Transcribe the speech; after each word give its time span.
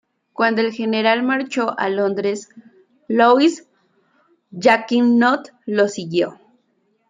Cuando 0.33 0.61
el 0.61 0.71
general 0.73 1.21
marchó 1.21 1.77
a 1.79 1.87
Londres, 1.87 2.49
Louis 3.07 3.67
Jacquinot 4.49 5.53
lo 5.67 5.87
siguió. 5.89 6.39